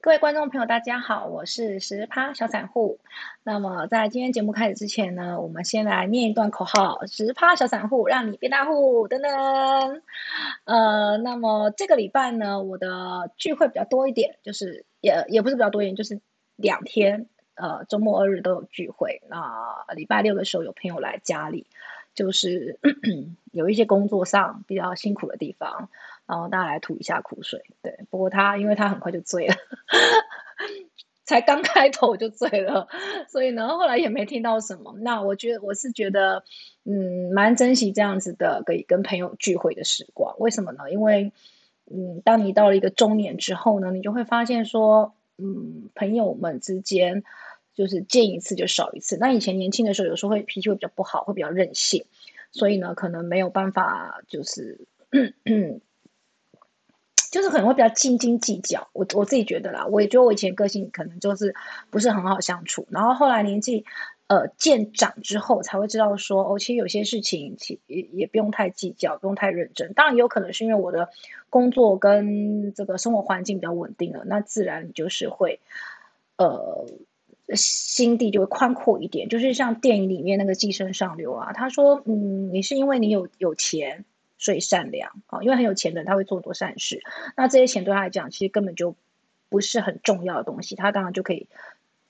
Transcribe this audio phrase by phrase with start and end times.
[0.00, 3.00] 各位观众朋友，大家好，我是十趴小散户。
[3.42, 9.08] 那么在今天节目开始之前呢，我们先来念一段口号：十趴小散户，让你变大户。
[9.08, 10.02] 等等。
[10.66, 16.20] 呃，那么这个礼拜呢，我的聚会比较多一点，就是也也不是比较多一点，就是
[16.54, 17.26] 两天，
[17.56, 19.20] 呃，周末二日都有聚会。
[19.28, 21.66] 那礼拜六的时候有朋友来家里，
[22.14, 22.78] 就是
[23.50, 25.90] 有一些工作上比较辛苦的地方。
[26.28, 27.98] 然后大家来吐一下苦水，对。
[28.10, 29.54] 不过他因为他很快就醉了，
[31.24, 32.86] 才刚开头就醉了，
[33.28, 34.94] 所以呢后来也没听到什么。
[35.00, 36.44] 那我觉得我是觉得，
[36.84, 40.34] 嗯，蛮珍惜这样子的可以跟朋友聚会的时光。
[40.38, 40.90] 为什么呢？
[40.90, 41.32] 因为，
[41.90, 47.24] 嗯，当你到了一个中年之后呢，你就会发现说，嗯，朋友们之间
[47.74, 49.16] 就是见一次就少一次。
[49.18, 52.04] 那以前年轻的时候，有时候会脾气会比较不好，会比较任性，
[52.52, 54.86] 所以呢，可能没有办法就是。
[57.38, 61.54] 就是可能会比较斤斤计较，我我自己觉得啦，我也觉得我以前个性可能就是
[61.88, 63.84] 不是很好相处，然后后来年纪
[64.26, 69.92] 呃渐长之后才会知道说，哦，其实有些事情其也也不用太计较，不用太认真。
[69.92, 71.10] 当然也有可能是因为我的
[71.48, 75.60] 工作跟这个生活环境比较稳定了，那自然就是会
[76.38, 76.86] 呃
[77.54, 79.28] 心地就会宽阔一点。
[79.28, 84.04] 就是像电影里面那个寄生上流啊，他说，嗯，你是因为你有有钱。
[84.38, 87.02] 所以善良啊，因为很有钱的人他会做很多善事，
[87.36, 88.94] 那这些钱对他来讲其实根本就
[89.48, 91.48] 不是很重要的东西，他当然就可以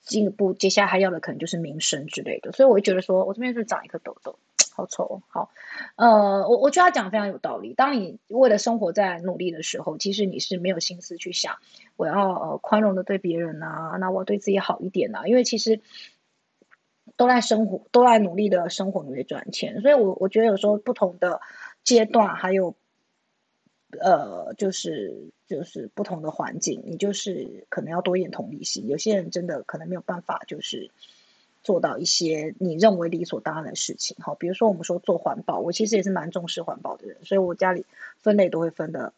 [0.03, 2.51] 进一步接下来他要的可能就是名声之类的。
[2.51, 4.37] 所以我会觉得说，我这边是长一颗痘痘，
[4.75, 5.21] 好丑。
[5.27, 5.49] 好，
[5.95, 7.73] 呃，我我觉得他讲的非常有道理。
[7.73, 11.55] 当你为了生活在努力的时候，其实你是没有心思去想
[11.95, 15.79] 我要呃宽容的对别人啊，那我对自己好一点啊，因为其实
[17.15, 19.81] 都在生活，都在努力的生活努力赚钱。
[19.81, 21.41] 所以我我觉得有时候不同的。
[21.89, 22.75] 阶段还有，
[23.99, 28.87] 呃，就是就是不同的环境，你就是可能要多一点同理心。
[28.87, 30.91] 有些人真的可能没有办法，就是
[31.63, 34.15] 做到一些你认为理所当然的事情。
[34.19, 37.87] 哈，比如说我们说做环保，我其实也是蛮重视环保的人，所以我家里
[38.19, 39.11] 分类都会分的。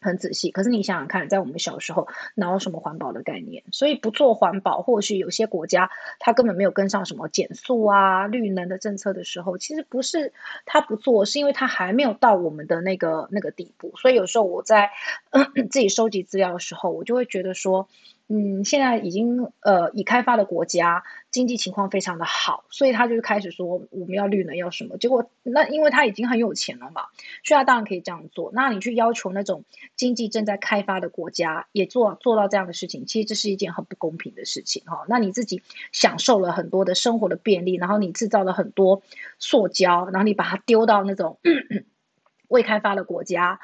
[0.00, 3.62] 很仔细，可是你想想看，在我们小时候哪有什么环保的概念？
[3.72, 10.32] 所以不做环保，或许有些国家它根本没有跟上什么减速啊、绿能的政策的时候，其实不是
[10.66, 13.92] 它不做，是因为它还没有到我们的那个那个地步。
[13.96, 14.90] 所以有时候我在
[15.70, 17.88] 自己收集资料的时候，我就会觉得说。
[18.30, 24.98] 嗯，现在已经呃，已开发的国家经济情况非常的好，所以他就开始说我们要绿能要什么。
[24.98, 27.06] 结果那因为他已经很有钱了嘛，
[27.42, 28.50] 所以他当然可以这样做。
[28.52, 29.64] 那你去要求那种
[29.96, 35.06] 经济正在开发的国家也做做到这样的事情，其实这是一件很不公平的事情哈。
[35.08, 35.62] 那你自己
[35.92, 39.00] 享受了很多的生活的便利，然后你制造了很多
[39.38, 41.38] 塑胶，然后你把它丢到那种
[42.48, 43.58] 未开发的国家，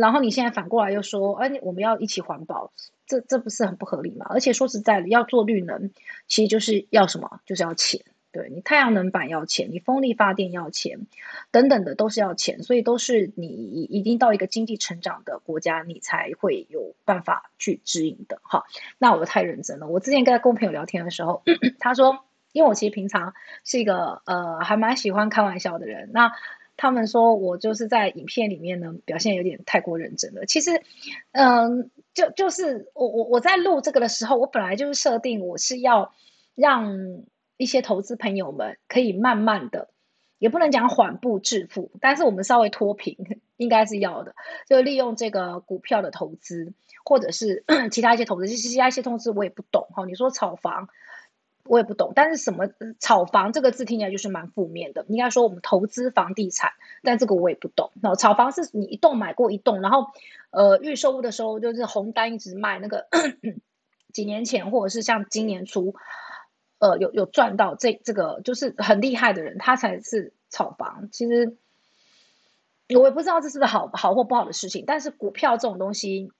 [0.00, 2.70] 然后你现在反过来又说，哎，我们要一起环保。
[3.10, 4.26] 这这不是很不合理吗？
[4.30, 5.90] 而且说实在的，要做绿能，
[6.28, 7.40] 其实就是要什么？
[7.44, 8.00] 就是要钱。
[8.32, 11.08] 对你太阳能板要钱，你风力发电要钱，
[11.50, 12.62] 等等的都是要钱。
[12.62, 18.38] 所以都是你已经到一个经济成长的国家，你才会有办法去指引的。
[18.44, 18.62] 哈，
[18.98, 19.88] 那我太认真了。
[19.88, 21.42] 我之前跟跟朋友聊天的时候，
[21.80, 23.34] 他说，因为我其实平常
[23.64, 26.10] 是一个呃还蛮喜欢开玩笑的人。
[26.12, 26.30] 那
[26.76, 30.46] 他们说我就是在影片里面呢表现有点太过认真了。
[30.46, 30.80] 其实，
[31.32, 31.90] 嗯。
[32.14, 36.12] 就就是我我我在录这个的时候，我本来就是设定我是要
[36.54, 37.22] 让
[37.56, 39.90] 一些投资朋友们可以慢慢的，
[40.38, 43.16] 也不能讲缓步致富，但是我们稍微脱贫
[43.56, 44.34] 应该是要的，
[44.68, 46.72] 就利用这个股票的投资，
[47.04, 50.04] 或者是 其他一些投资，其实其他一些投资我也不懂哈。
[50.06, 50.88] 你说炒房。
[51.70, 55.04] 我也不懂，但是什么炒房这个字听起来就是蛮负面的。
[55.06, 56.72] 应该说我们投资房地产，
[57.04, 57.92] 但这个我也不懂。
[58.02, 60.08] 那炒房是你一栋买过一栋，然后
[60.50, 63.06] 呃预售屋的时候就是红单一直卖，那个
[64.12, 65.94] 几年前或者是像今年初，
[66.80, 71.08] 呃有有赚到这这个就是很厉害的人，他才是炒房。
[71.12, 71.56] 其实
[72.96, 76.32] 我也不知道这是不是好好或不好的事情，但是股票这种东西。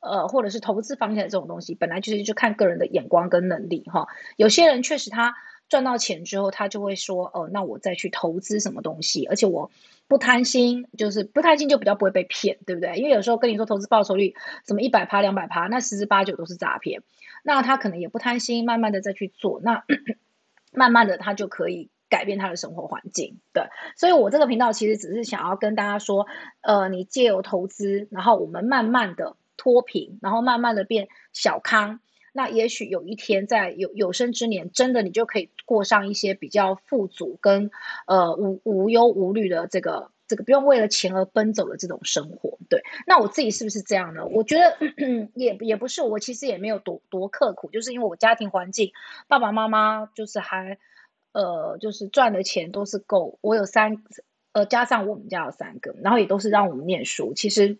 [0.00, 4.06] 呃，或者是投资房地产这种东西，本来就是就看个人的眼光跟能力哈。
[4.36, 5.34] 有些人确实他
[5.68, 9.70] 赚到钱之后，他就会说，哦，那我再去投资什么东西，而且我
[10.06, 12.96] 不贪心，就是不贪心就比较不会被骗，对不对？
[12.96, 14.34] 因为有时候跟你说投资报酬率
[14.66, 17.02] 什么一百趴、两百趴，那十之八九都是诈骗。
[17.42, 19.84] 那他可能也不贪心，慢慢的再去做，那
[20.72, 23.38] 慢慢的他就可以改变他的生活环境。
[23.52, 23.64] 对，
[23.96, 26.26] 所以我这个频道其实只是想要跟大家说，
[26.62, 29.36] 呃，你借由投资，然后我们慢慢的。
[29.58, 32.00] 脱贫，然后慢慢的变小康，
[32.32, 37.70] 那也许有一天在有有生之年，真的你就可以过上一些比较富足跟
[38.06, 42.56] 呃无无忧无虑的这个这个不用为了钱而奔走的这种生活。
[42.70, 44.24] 对，那我自己是不是这样呢？
[44.26, 44.76] 我觉得
[45.34, 48.92] 也也不是，我其实也没有多多刻苦，就是因为我家庭环境，
[49.26, 50.78] 爸爸妈妈就是还
[51.32, 54.02] 呃，就是赚的钱都是够，我有三
[54.52, 57.32] 呃，加上我们家有三个，然后也都是让我们念书。
[57.34, 57.78] 其实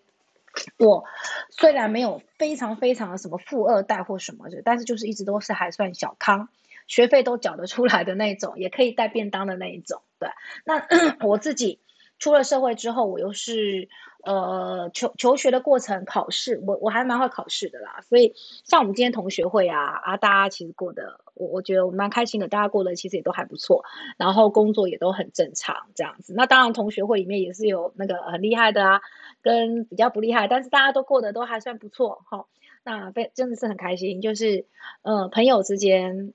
[0.78, 1.04] 我
[1.50, 6.48] 虽然没有非常非常的什么富二代或什么的，但是就是一直都是还算小康。
[6.86, 10.00] 学费都缴得出来的那种，也可以带便当的那一种。
[10.18, 10.30] 对，
[10.64, 10.86] 那
[11.20, 11.80] 我自己
[12.18, 13.90] 出了社会之后，我又是
[14.24, 18.00] 呃求求学的过程，考试，我我还蛮会考试的啦。
[18.08, 18.32] 所以
[18.64, 23.84] 像我们今天同学会啊啊，大家其实过得我我觉得我蛮开心的，大家过得其实也都还不错，
[24.16, 26.34] 然后工作也都很正常这样子。
[26.34, 29.00] 那当然同学会里面也是有那个很厉害的啊，
[29.40, 32.46] 跟比较不厉害，但是大家都过得都还算不错哈。
[32.84, 34.66] 那非真的是很开心，就是
[35.02, 36.34] 呃朋友之间。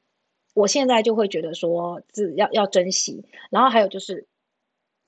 [0.56, 4.28] 我现在就会觉得说，是要要珍惜，然后还有就是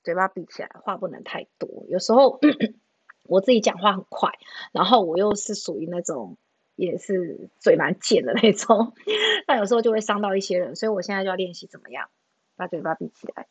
[0.02, 1.86] 嘴巴闭起来，话不能太多。
[1.88, 2.40] 有时候
[3.22, 4.32] 我自己讲话很快，
[4.72, 6.36] 然后我又是属于那种
[6.76, 8.92] 也是嘴蛮贱的那种，
[9.48, 12.08] 那有时候就会伤到一些人，所以我现在就要练习怎么样
[12.54, 13.46] 把嘴巴闭起来。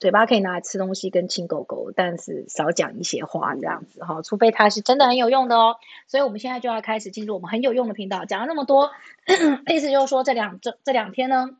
[0.00, 5.76] 嘴巴可以拿来吃东西跟亲狗狗，但是少讲一些话这样子哈，除非它是真的很有用的哦。
[6.08, 8.24] 所以我们现在就要开始进入我们很有用的频道。
[8.24, 8.90] 讲了那么多，
[9.68, 11.56] 意思就是说这两这这两天呢，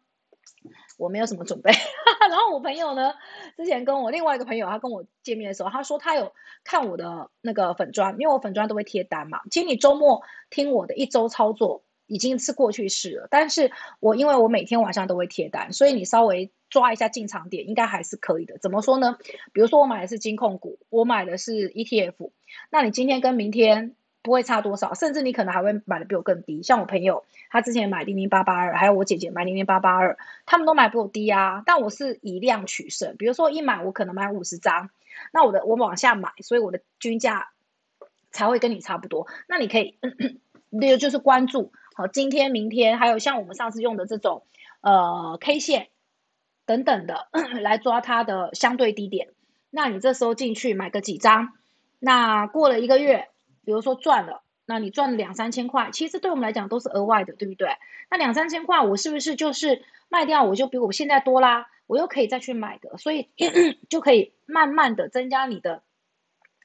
[0.98, 1.72] 我没有什么准备。
[2.30, 3.12] 然后我朋友呢，
[3.56, 6.32] 之前跟我另外一个朋友，他跟我见面的时候，他说他有
[6.64, 9.40] 看我的那个粉砖，因为我粉砖都会贴单嘛。
[9.50, 13.70] 其实你周末听我的一周操作已经是过去式了，但是
[14.00, 16.52] 我因为我每天晚上都会贴单，所以你稍微。
[16.70, 18.58] 抓一下进场点，应该还是可以的。
[18.58, 19.16] 怎么说呢？
[19.52, 22.32] 比如说我买的是金控股，我买的是 ETF，
[22.68, 23.94] 那你今天跟明天
[24.24, 26.64] 不会差多少，甚至你可能还会买的比我更低。
[26.64, 31.62] 像我朋友，他之前买零零八八二，还有我姐姐买零零八八二，他们都买比我低啊。
[31.64, 34.90] 但我是以量取胜，比如说一买我可能买五十张，
[35.30, 37.50] 那我的我往下买，所以我的均价
[38.32, 39.28] 才会跟你差不多。
[39.46, 39.98] 那你可以，
[40.70, 44.42] 那就是关注好今天、明天，还有像我们上次用的这种
[44.80, 45.88] 呃 K 线。
[46.66, 47.28] 等等的
[47.60, 49.28] 来抓它的相对低点，
[49.68, 51.52] 那你这时候进去买个几张，
[51.98, 53.28] 那过了一个月，
[53.64, 57.68] 比如说赚了，那你赚了两三千块，其实对我们来讲都是额外的，对不对？
[58.10, 63.28] 那两三千块，我是不是就是卖掉，我就比我现在多啦，我又可以再去买的，所以
[63.88, 65.82] 就可以慢慢的增加你的，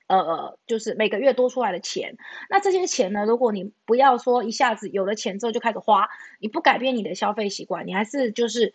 [0.07, 2.17] 呃，就是每个月多出来的钱。
[2.49, 6.09] 那这些钱呢，如果你不要说一下子有了钱之后就开始花，
[6.39, 8.73] 你不改变你的消费习惯，你还是就是。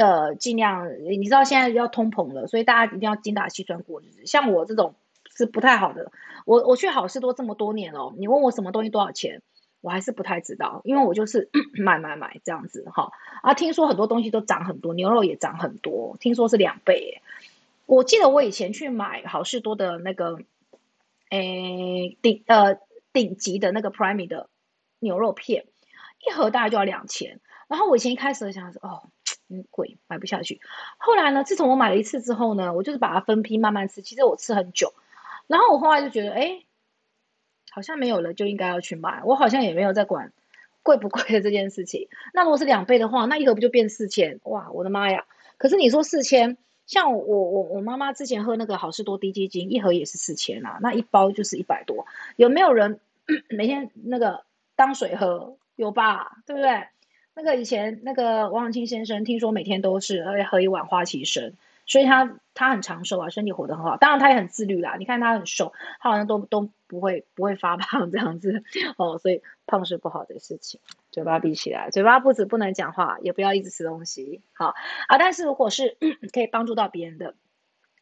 [0.00, 4.26] 呃，尽量你知道现在要通膨了，所以大家一定要精打细算过日子。
[4.26, 4.94] 像我这种
[5.38, 6.10] 是不太好的。
[6.44, 9.40] 我我去好事多这么多年了，你问我什么东西多少钱，
[9.80, 11.48] 我还是不太知道，因为我就是
[11.78, 13.12] 买买买这样子哈。
[13.42, 17.22] 啊，听说很多东西都涨很多，牛肉也涨很多，听说是两倍。
[17.86, 20.40] 我记得我以前去买好事多的那个，
[21.30, 22.78] 诶顶呃
[23.12, 24.48] 顶级的那个 Prime 的
[24.98, 25.66] 牛肉片，
[26.26, 27.40] 一盒大概就要两千。
[27.68, 29.02] 然后我以前一开始想说，哦。
[29.50, 30.60] 嗯，贵买不下去。
[30.98, 34.02] 后来呢，自从我买了一次之后呢，我就是把它分批慢慢吃。
[34.02, 34.92] 其实我吃很久，
[35.48, 36.62] 然后我后来就觉得，哎，
[37.72, 39.22] 好像没有了，就应该要去买。
[39.24, 40.32] 我好像也没有在管
[40.84, 42.08] 贵不贵的这件事情。
[42.32, 44.38] 那如果是两倍的话，那一盒不就变四千？
[44.44, 45.24] 哇，我的妈呀！
[45.56, 46.56] 可是你说四千，
[46.86, 52.06] 像我我我妈妈之前喝那个好事多低基金，一盒也是四千啊，那一包就是一百多。
[52.36, 53.00] 有没有人
[53.50, 54.44] 每天那个
[54.76, 55.56] 当水喝？
[55.76, 56.38] 有吧？
[56.46, 56.86] 对不对？
[57.34, 61.52] 那个以前那个王永庆先生，听说每天都是喝一碗花旗参，
[61.88, 63.96] 所以他他很长寿啊，身体活得很好。
[63.96, 68.62] 当然他也很自律啦，你看他很瘦，他好像都都不会不会发胖这样子
[68.96, 70.80] 哦，所以胖是不好的事情。
[71.10, 74.42] 嘴巴闭起来，嘴巴不止不能讲话，也不要一直吃东西。
[74.52, 74.74] 好
[75.08, 75.96] 啊，但是如果是
[76.32, 77.34] 可以帮助到别人的，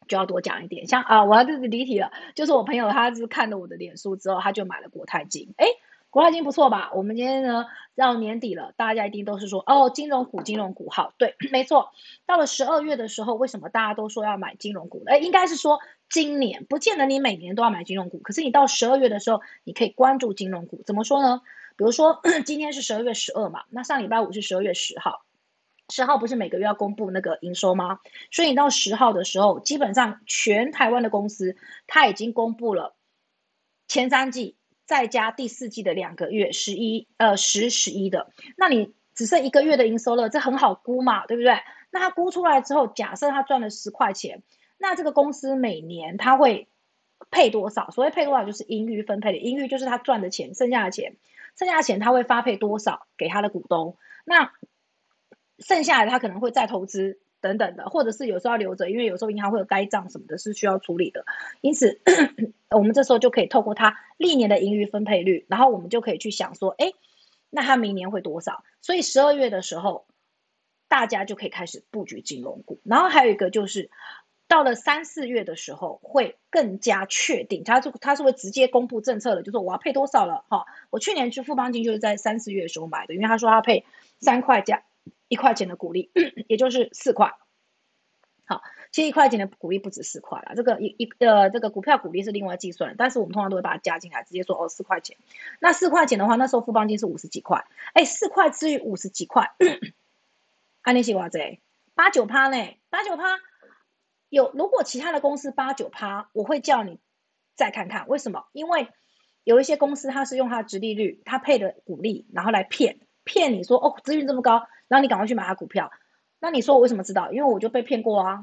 [0.07, 0.85] 就要多讲一点。
[0.85, 5.65] 像啊，我要这是离题了，就是我朋友他是看了我的脸书之后，他就买了国泰金，哎。
[6.09, 6.91] 国泰金不错吧？
[6.95, 11.13] 我们今天呢到年底了，大家一定都是说哦，金融股，金融股好。
[11.17, 11.91] 对， 没错。
[12.25, 15.03] 到了十二月的时候，为什么大家都说要买金融股？
[15.05, 20.81] 哎，应该是说今年不见得你每年都要买金融股，可是你到十二月的时候，你可以关注金融股。
[20.85, 21.41] 怎么说呢？
[21.75, 25.25] 比如说 今天是十二月十二嘛，那上礼拜五是十二月十号，
[25.89, 27.99] 十号不是每个月要公布那个营收吗？
[28.31, 32.95] 所以你到十号的时候，基本上全台湾的公司它已经公布了
[33.87, 34.56] 前三季。
[34.87, 41.59] 再加第四季的两个月，十一呃十十一的，那你只剩一个月的营收了，这很好估嘛，对不对？
[41.91, 44.43] 那他估出来之后，假设他赚了十块钱，
[44.77, 46.69] 那这个公司每年他会
[47.29, 47.91] 配多少？
[47.91, 51.17] 所谓配多少就是盈余分配的，盈余就是他赚的钱，剩下的钱，
[51.57, 53.97] 剩下的钱他会发配多少给他的股东？
[54.23, 54.53] 那
[55.59, 61.25] 剩下来他可能会再投资等等的，或者是有时候要留着，因为有时候银行会有呆账什么的，是需要处理的。
[61.61, 62.01] 因此，
[62.75, 66.91] 我们这时候就可以透过它历年的盈余分配率，然后我们就可以去想说，哎，
[67.49, 68.63] 那它明年会多少？
[68.81, 70.07] 所以十二月的时候，
[70.87, 72.79] 大家就可以开始布局金融股。
[72.83, 73.91] 然后还有一个就是，
[74.47, 80.65] 到了三四月的时候，会更加确定，它是它是会直接公布政策的，就是我要配多少了哈。
[80.89, 83.85] 我去年去富邦金就是在三四月的时候买的，因为他说他配
[84.19, 84.83] 三块加。
[85.27, 86.11] 一块钱的股利，
[86.47, 87.33] 也就是四块。
[88.45, 88.61] 好，
[88.93, 90.53] 其实一块钱的股利不止四块了。
[90.55, 95.17] 这个一一呃，这个股票股利是另外计算，但是我们通常都会把它加进来，直接说哦四块钱。
[95.59, 99.51] 那四块钱的话，那时候富邦金是五十几块，哎，四块至于五十几块，
[100.81, 101.39] 安利西瓜子
[101.93, 102.77] 八九趴呢？
[102.89, 103.37] 八九趴
[104.29, 106.99] 有，如果其他的公司八九趴，我会叫你
[107.53, 108.45] 再看看，为什么？
[108.53, 108.87] 因为
[109.43, 114.63] 有一些公司它是用它的直利率，它配的股利，然后来骗骗你说哦，资讯这么高。
[114.87, 115.91] 然后你赶快去买他股票，
[116.39, 117.31] 那你说我为什么知道？
[117.31, 118.39] 因为我就被骗过啊！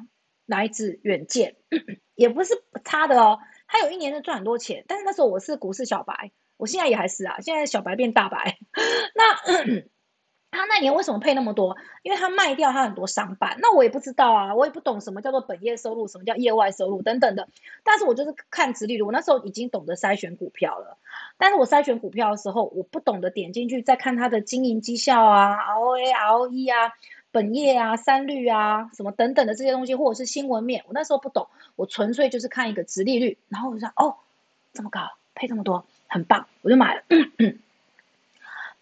[0.46, 1.56] 哪一支远见
[2.14, 2.52] 也不是
[2.84, 8.58] 差的哦，他有一年能赚很多钱，但是那时候我是股市小白，我现在也还是啊，现在小白变大白，
[9.16, 9.93] 那。
[10.54, 11.76] 他那年为什么配那么多？
[12.02, 17.48] 因为他卖掉他很多商办，那我也不知道啊，我也不懂什么叫做本业收入，什么叫业外收入等等的。
[17.82, 20.96] 但是我就是看直利率，我那时候已经懂得筛选股票了。
[21.36, 26.92] 但是我筛选股票的时候，我不懂得点进去再看它的经营绩效啊、ROA、ROE 啊、
[27.32, 34.16] 本业啊、三率啊什么等等的这些东西，或者是新闻面，我那时候不懂，我纯粹就是看一个直利率，然后我就说哦，
[34.72, 35.00] 这么高，
[35.34, 37.02] 配这么多，很棒，我就买了。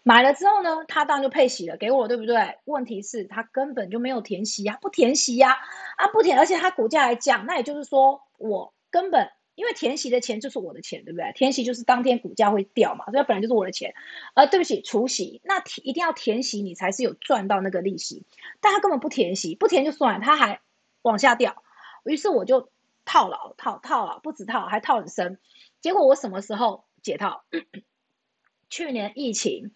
[0.03, 2.59] 买了之后呢，他当然就配息了，给我对不对？
[2.65, 5.57] 问题是，他根本就没有填息呀，不填息呀，
[5.97, 11.31] 啊不填，而且他股价还降，那也就是说，我根本因为填息的钱就是我的钱，对不对？
[11.35, 13.93] 填息就是当天股价会掉嘛，所以本来就是我的钱。
[14.33, 18.25] 呃，对不起，除息，那一定要填息，你才是有赚到那个利息。
[18.59, 20.59] 但他根本不填息，不填就算了，他还
[21.03, 21.63] 往下掉，
[22.03, 22.69] 于是我就
[23.05, 25.39] 套牢，套套牢，不止套，还套很深。
[25.79, 27.45] 结果我什么时候解套？
[28.69, 29.71] 去年疫情。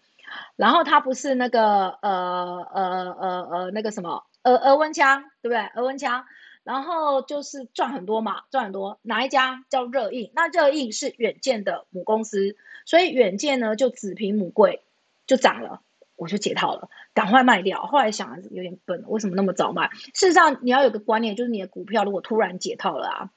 [0.58, 5.58] 然后他不是那个呃呃呃呃那个什么额额温枪对不对？
[5.76, 6.24] 额温枪，
[6.64, 8.98] 然后就是赚很多嘛，赚很多。
[9.02, 10.32] 哪一家叫热印？
[10.34, 14.82] 那热印是远见的母公司，所以远见呢就子凭母贵
[15.28, 15.80] 就涨了，
[16.16, 17.86] 我就解套了，赶快卖掉。
[17.86, 19.88] 后来想有点笨，为什么那么早卖？
[20.12, 23.30] 事实上你要有个观念，就是你的股票如果突然解套了啊，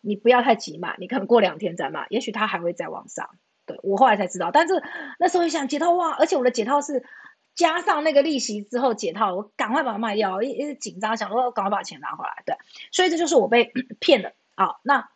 [0.00, 3.28] 你不要太急嘛，你可能过两天再卖，也许它还会再往上。
[3.66, 4.82] 对我后来才知道，但是
[5.18, 7.04] 那时候想解套哇，而且我的解套是
[7.54, 12.42] 加上那个利息之后解套，我赶快把它卖掉，一一直紧张，想说赶快把钱拿回来。
[12.46, 12.56] 对，
[12.90, 14.76] 所以这就是我被 骗的啊。
[14.82, 15.10] 那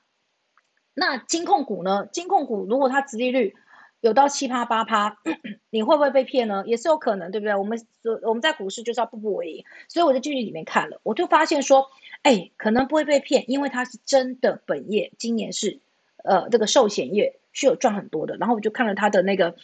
[0.95, 2.07] 那金控股呢？
[2.13, 3.55] 金控股如果它殖利率
[4.01, 5.17] 有到七趴八趴，
[5.71, 6.63] 你会不会被骗呢？
[6.67, 7.55] 也是有可能，对不对？
[7.55, 7.81] 我们
[8.23, 11.89] 我们在股市就是要步步为营，所以我就进去里面看了，我就发现说，
[12.23, 15.81] 哎，可能不会被骗，因为它是真的本业，今年是
[16.23, 17.41] 呃这个寿险业。
[17.55, 19.57] 是有赚很多的，然后我就看了他的那个，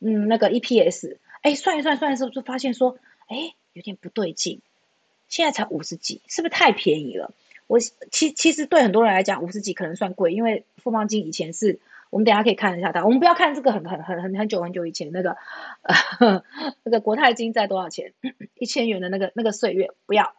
[0.00, 2.98] 嗯，那个 EPS，哎，算一算，算一算，就发现说，
[3.28, 4.60] 哎，有点不对劲，
[5.28, 7.32] 现在才五十几，是不是太便宜了？
[7.66, 15.36] 我其其实对很多人来讲，五十几可能算贵，因为富邦金以前是，我们等下可以看一下它，我们不要看这个很很很很很久很久以前那个，
[16.18, 16.42] 呃，
[16.82, 18.14] 那个国泰金在多少钱？
[18.58, 20.34] 一千元的那个那个岁月，不要，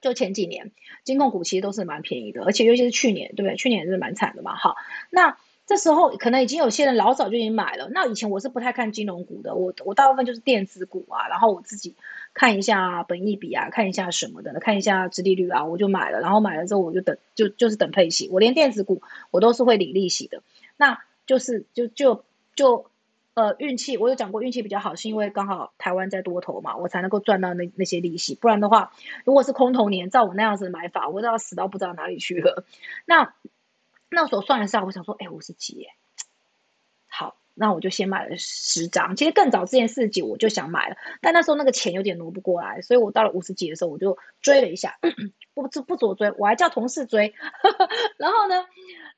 [0.00, 0.72] 就前几年
[1.04, 3.56] 金控股其实都是蛮便宜的，而且尤其是去年，对不对？
[3.56, 4.76] 去年也是蛮惨的嘛，好，
[5.10, 5.36] 那。
[5.66, 7.88] 这时候可能已经有些人老早就已经买了。
[7.90, 11.94] 那以前我是不太看金融股的，我我大部分就是电子股啊，然后我自己
[12.34, 16.20] 看一下本益比啊，看一下什么的，看一下殖利率啊，我就买了。
[16.20, 18.28] 然后买了之后我就等，就就是等配息。
[18.30, 20.42] 我连电子股我都是会领利息的。
[20.76, 22.90] 那就是就就就
[23.32, 28.34] 呃运气，我有讲过运气比较好，是因为刚好台湾在多头嘛，我才能够赚到那那些利息。
[28.34, 28.92] 不然的话，
[29.24, 32.66] 如果是空头年，照我那样子的买法，我都要死到不知道哪里去了。
[33.06, 33.32] 那。
[34.14, 35.88] 那时候算了下，我想说，哎，五十几耶，
[37.08, 39.14] 好，那我就先买了十张。
[39.16, 44.98] 其实更早之前四十几我就想买了，但那时候那个钱有点挪不过来，所以我到了五十几的时候，我就追了一下，
[45.54, 47.34] 不不不左追，我还叫同事追。
[48.16, 48.64] 然后呢，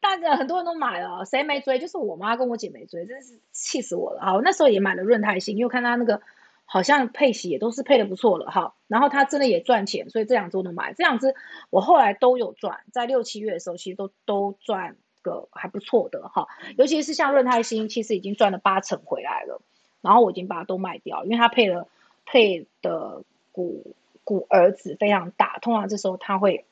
[0.01, 1.79] 大家很多人都买了，谁没追？
[1.79, 4.41] 就是我妈跟我姐没追，真是气死我了啊！
[4.43, 6.21] 那时候也买了润泰新，因为看他那个
[6.67, 8.75] 好像配息也都是配的不错了哈。
[8.87, 10.93] 然后他真的也赚钱，所以这两只我都买。
[10.93, 11.35] 这两只
[11.71, 16.47] 我后来都有赚，在六七月的时候，其实都都赚个还不错的哈。
[16.77, 19.63] 尤其是像润泰新，其实已经赚了八成回来了。
[20.03, 21.89] 然后我已经把它都卖掉，因为它配了
[22.27, 26.65] 配的股股儿子非常大，通常这时候它会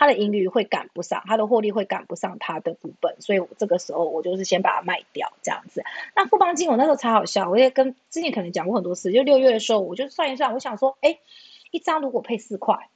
[0.00, 5.84] 它的盈余会赶不上，它的获利会赶不上它的股本，所以我这个时候我就是先把它卖掉这样子。
[6.16, 11.18] 那富邦金我那时候才好笑，我也跟之前可能讲过很多次，就六月的时候我就算一算，我想说，哎，
[11.70, 12.88] 一张如果配四块，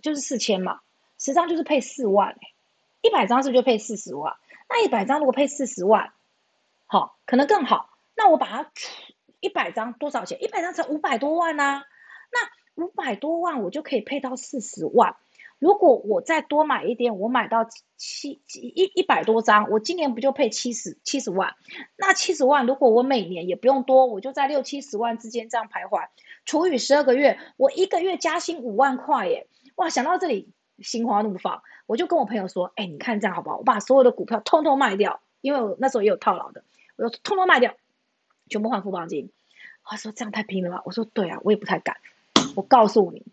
[0.00, 0.80] 就是四千嘛，
[1.18, 2.38] 十张就是配四万，
[3.02, 4.38] 一百张是不是就配四十万。
[4.70, 6.14] 那一百张如果配四十万，
[6.86, 7.90] 好，可能更好。
[8.16, 8.72] 那我把它
[9.40, 10.42] 一百张多少钱？
[10.42, 11.82] 一百张才五百多万呐。
[12.32, 12.38] 那
[12.78, 15.16] 五百多万我就可以配到四十万。
[15.58, 21.56] 如果我再多买一点，我买到七一一百多张，我今年不就配七十七十万？
[21.96, 26.06] 那七十万如果我每年也不用多，我就在六七十万之间这样徘徊，
[26.44, 29.48] 除以十二个月，我一个月加薪五万块耶！
[29.74, 33.56] 哇，想到这里心花怒放，我就跟我朋友说：“哎，你看这样好不好？
[33.56, 36.62] 我把所有的股票通通卖掉，因为我那时候也有套牢的，
[36.94, 37.74] 我就通通卖掉，
[38.48, 39.32] 全部换富邦金。”
[39.82, 41.96] 他说：“这样太拼了吧？”我说：“对啊，我也不太敢。”
[42.56, 43.24] 我告诉你。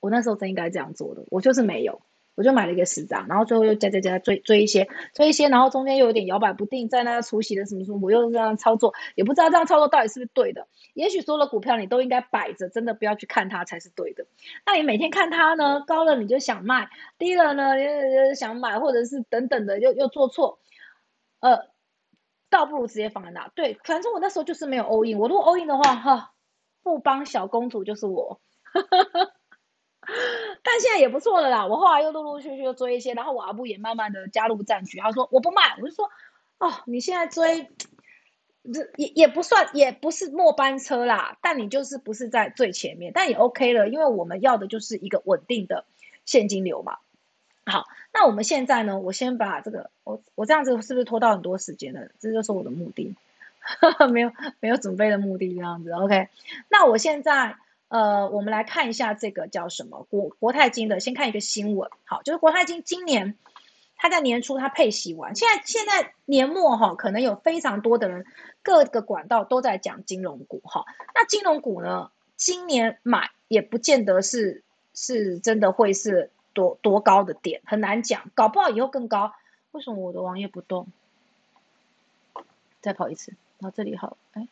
[0.00, 2.02] 我那时候真应该这样做的，我就是没有，
[2.34, 10.68] 我就买了一个十张，然后最后又加加加追追一些，追一些，然后中间又有点摇摆不定，在那个除息的什么什么，我又这样操作，也不知道这样操作到底是不是对的。
[10.92, 14.26] 也许所有的股票你都应该摆着，真的不要去看它才是对的。
[14.66, 20.58] 那你每天看它呢，高了你就想卖，低了呢又想买，或者是等等的又又做错，
[21.40, 21.70] 呃，
[22.50, 23.48] 倒不如直接放在那。
[23.54, 26.33] 对，反正我那时候就是没有 all in，我如果 all in 的话，哈，
[26.84, 28.38] 富邦小公主就是我。
[30.62, 34.98] 但现在也不错了啦，我后来又陆陆续续又追一些，然后我阿布也慢慢的加入战局。
[34.98, 36.10] 他说我不卖，我就说
[36.58, 37.70] 哦，你现在追，
[38.72, 45.86] 这也也不算，也不是末班车啦，但你就是不是在最前面，但也 OK 了，因为我们要的就是一个稳定的
[46.26, 46.98] 现金流嘛。
[47.66, 52.10] 好，那我们现在呢，我先把这个，我我这样子是不是拖到很多时间了？
[52.20, 53.14] 这就是我的目的，
[54.12, 55.90] 没有没有准备的目的这样子。
[55.92, 56.28] OK，
[56.68, 57.56] 那我现在。
[57.88, 61.88] 呃，我们来看一下这个叫什么国国泰金的，先看一个新闻。
[62.04, 63.36] 好，就是国泰金今年
[63.94, 68.26] 它在年初它配息完，现在现在年末哈，可能有非常多的人
[68.62, 70.84] 各个管道都在讲金融股哈。
[71.14, 79.32] 那金融股呢，今年买也不见得是是真的会是多多高的点，很难讲，搞不好以后更高。
[79.70, 80.88] 为什么我的网页不动？
[82.80, 84.48] 再跑一次，然后这里好，哎。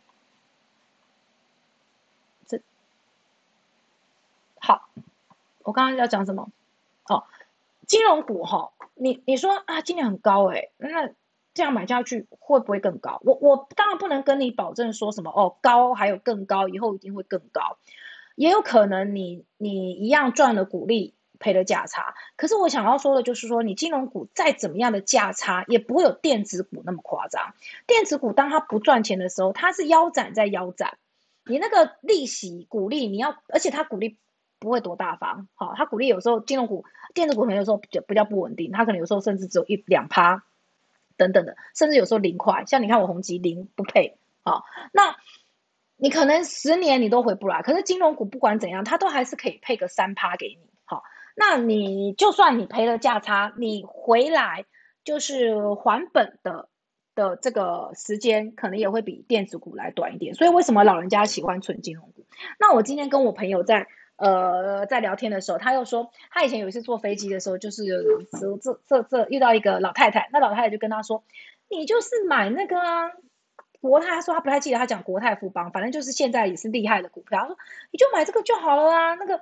[4.65, 4.89] 好，
[5.65, 6.49] 我刚刚要讲什么？
[7.09, 7.25] 哦，
[7.89, 11.09] 金融股哈，你你说啊，今年很高哎，那
[11.53, 13.21] 这样买下去会不会更高？
[13.25, 17.77] 我我当然不能跟你保证说什么哦，高还有更高，以后一定会更高，
[18.37, 21.13] 也有可能你你一样赚了股利，
[21.43, 22.15] 赔了价差。
[22.37, 27.53] 可是我想要说的就是说，你金融股再怎么样的价差，也不会有电子股那么夸张。
[27.87, 30.97] 电子股当它不赚钱的时候，它是腰斩在腰斩，
[31.45, 34.17] 你那个利息股利你要，而且它股利。
[34.63, 40.45] 不会多大方，好，它股利有时候金融股、电子股可能有时候比较比较不稳定，它可能有时候甚至只有一两趴
[41.17, 42.65] 等等的，甚至有时候零块。
[42.65, 45.17] 像你看我宏基零不配，好，那
[45.97, 47.63] 你可能十年你都回不来。
[47.63, 51.03] 可是金融股不管怎样，它都还是可以配个三趴给你，好，
[51.37, 54.65] 那你就算你赔了价差，你回来
[55.05, 56.69] 就是还本的
[57.15, 60.35] 的这个时间，可能也会比电子股来短一点。
[60.35, 62.27] 所以为什么老人家喜欢存金融股？
[62.59, 63.89] 那我今天跟我朋友在。
[64.17, 67.83] 呃，在聊天的时候，他又说，他以前有一次坐飞机的时候，就是
[68.63, 71.25] 这这这遇到一个老太太，那老太太就跟他说，
[71.69, 73.11] 你就是买那个啊，
[73.81, 77.57] 国泰，他说他不太记得他讲国泰富邦，反正就是现在也是厉害的股票，他说
[77.91, 79.41] 你就买这个就好了啊，那个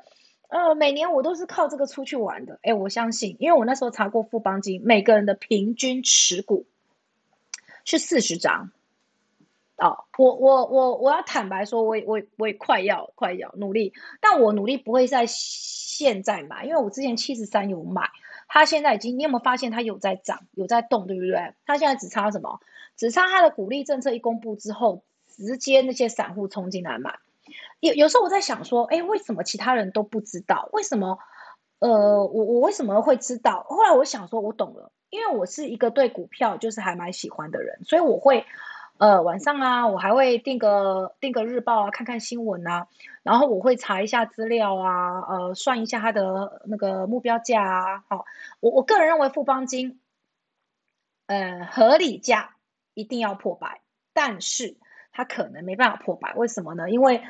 [0.50, 6.66] 呃，每年我都是靠这个出去玩的，哎，我相信，因为我那时候查过富邦金，每个人的平均持股
[7.84, 8.70] 是四十张。
[9.76, 18.10] 哦，我我我我要坦白说，我也我也我也快要快要努力，但我努力不会在现在买，因为我之前七十三有买，
[18.46, 21.54] 它现在已经，你有没有发现它有在涨，有在动，对不对？
[21.64, 22.60] 它现在只差什么？
[22.96, 27.18] 只差它的鼓励政策一公布之后，直接那些散户冲进来买。
[27.80, 30.68] 有有时候我在想说，哎，为什么其他人都不知道？
[30.72, 31.18] 为什么？
[31.80, 31.88] 呃，
[32.24, 33.64] 我我为什么会知道？
[33.68, 38.44] 后来我想说，我懂了，因为我是一个对股票就是还蛮喜欢的人，所以我会。
[38.98, 42.86] 呃，晚上啊，我还会订个订个日报啊，看看新闻啊，
[43.22, 48.04] 然后我会查一下资料啊，呃，算一下它的那个目标价啊。
[48.10, 48.26] 好，
[48.60, 50.02] 我我个人认为富邦金，
[51.28, 52.56] 呃，合理价
[52.92, 53.80] 一定要破百，
[54.12, 54.76] 但是
[55.12, 56.90] 它可能没办法破百，为什么呢？
[56.90, 57.22] 因为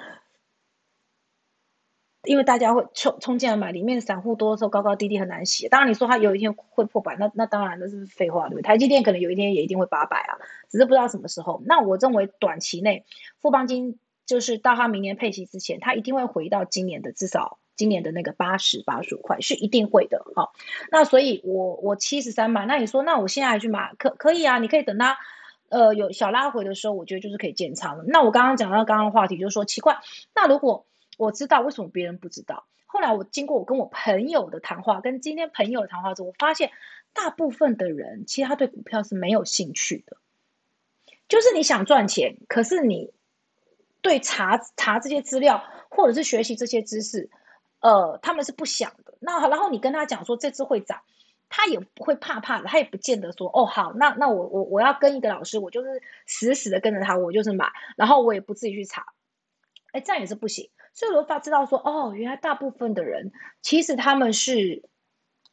[2.25, 5.69] 因为大家会冲冲进来买，里面散户多的时候高高低低很难写。
[5.69, 8.63] 当然你说它有一天会破百，那那当然那是废话，对不对？
[8.63, 10.37] 台积电可能有一天也一定会八百啊，
[10.69, 11.63] 只是不知道什么时候。
[11.65, 13.05] 那我认为短期内
[13.41, 20.23] 富邦金就是到它明年配息之前，它一定会回到今年的至少今年的那个八十八十五块是一定会的。
[20.37, 20.53] 好，
[20.91, 24.59] 那所以我我七十三买，那你说那我现在还去买可可以啊？
[24.59, 25.17] 你可以等它
[25.71, 28.05] 呃有小拉回的时候，我觉得就是可以建仓了。
[28.07, 29.97] 那我刚刚讲到刚刚的话题就是说奇怪，
[30.35, 30.87] 那如果
[31.21, 32.67] 我知道为什么别人不知道？
[32.87, 36.73] 后来我经过我跟我朋友的谈话，跟今天朋友的谈话之后，我发现
[37.13, 40.17] 大部分的人其实他对股票是没有兴趣的，
[41.29, 43.13] 就是你想赚钱，可是你
[44.01, 47.29] 对查查这些资料或者是学习这些知识，
[47.81, 49.15] 呃，他们是不想的。
[49.21, 51.03] 那然后你跟他讲说这次会涨，
[51.51, 59.13] 他也不会怕怕的，他也不见得说哦好，那那我我我要跟一个老师，我就是死死的跟着他，我就是买，然后我也不自己去查，
[59.93, 60.71] 哎，这样也是不行。
[60.93, 64.83] 所以我发知道说，哦，原来大部分的人其实他们是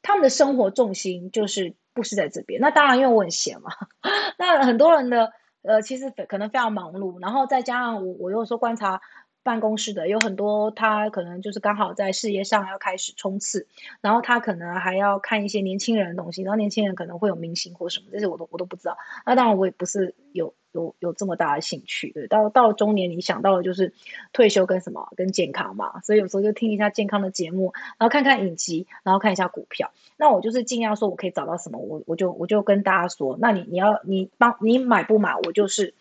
[0.01, 2.59] 他们的生活重心就是不是在这边。
[2.59, 3.71] 那当然，因为我很闲嘛。
[4.37, 9.01] 那很多人的呃，其实可能非常忙碌，然后再加上我，我又说观察。
[9.43, 13.65] 办公室的有很多，他可能就是刚好在事业上要开始冲刺，
[14.01, 18.97] 然后他可能还要看一些年轻人的东西，然后年轻人可能会有明星或什么，这些我都我都不知道。
[19.25, 23.93] 那当然我也不是有有有这么大的兴趣，对，到到了中年，你想到的就是
[24.31, 29.91] 退休跟什么跟健康嘛，所以有时候就听一下健康的节目，然后看看影集，然后看一下股票。
[30.15, 35.93] 那我就是尽量说我可以找到什么，我我就我就跟大家说，那你你要你帮你买不买，我就是，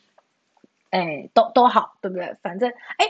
[0.91, 2.37] 哎，都都好，对不对？
[2.43, 3.07] 反正哎。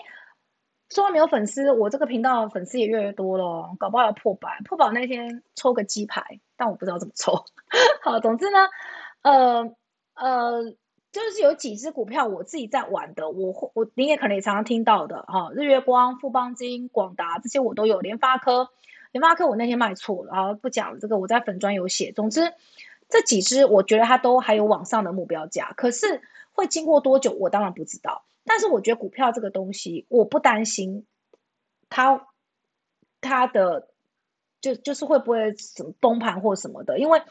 [0.89, 4.61] 说没有粉丝，我这个频道粉丝也越来越多了，搞不好要破百。
[4.65, 7.45] 破百那天抽个鸡排，但我不知道怎么抽。
[8.03, 8.59] 好，总之呢，
[9.23, 9.75] 呃
[10.15, 10.63] 呃，
[11.17, 18.01] 就是有几只股票我自己在玩的，我我你也可能也常常听到的哈，日月光、富邦金、广达这些我都有。
[18.01, 18.69] 联发科，
[19.13, 22.13] 联发科我那天卖错了，然后不讲了这个，我在粉专有写。
[22.13, 22.53] 总之
[23.09, 26.21] 这几只我觉得它都还有往上的目标价，可是
[26.53, 28.27] 会经过多久，我当然不知道。
[28.45, 31.07] 但是我觉得股票这个东西，我不担心
[31.89, 32.27] 它
[33.23, 33.89] 它的
[34.61, 37.23] 就就是会不会什么崩盘或什么的，因为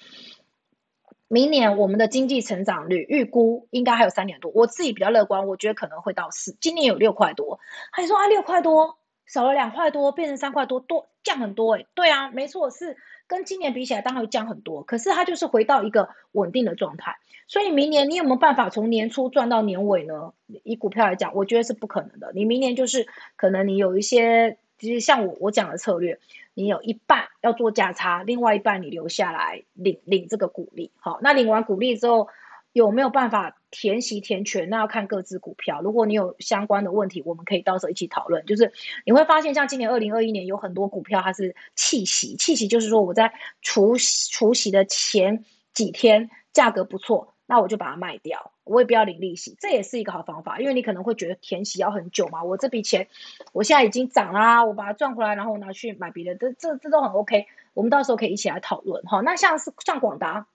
[1.28, 7.60] 明年我们的经济成长率预估应该还有三点多，我自己比较乐观，我觉得可能会到四，今年有六块多，
[7.92, 12.98] 还说啊六块多少了两块多变成三块多，多降很多哎，对啊，没错是。
[13.28, 17.18] 跟今年比起来，当然会降很多，可是它就是回到一个稳定的状态。
[17.48, 20.32] 所以明年你有没有办法从年初赚到年尾呢？
[20.64, 22.32] 以股票来讲，我觉得是不可能的。
[22.36, 26.20] 你明年就是可能你有一些，其实像我我讲的策略，
[26.56, 30.91] 你有一半要做价差，另外一半你留下来领领这个股利。
[30.98, 32.28] 好，那领完股利之后。
[32.76, 34.70] 有没有办法填息填全？
[34.70, 35.82] 那要看各自股票。
[35.82, 38.46] 如果你有相关的问题，我们可以到时候一起讨论。
[38.46, 38.74] 就是
[39.06, 43.96] 你会发现，像今年二零二一年有很多股票它是弃息，弃息就是说我在除
[44.30, 50.60] 除息的前几天价格不错，那我就把它卖掉，我也不要领利息，这也是一个好方法。
[50.60, 53.08] 因为你可能会觉得填息要很久嘛，我这笔钱
[53.53, 57.45] 我现在已经涨啦，我把它赚回来，然后拿去买别的，这这这都很 OK。
[57.73, 59.21] 我们到时候可以一起来讨论哈。
[59.21, 60.47] 那像是像广达。